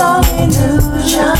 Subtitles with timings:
[0.00, 1.39] all illusion.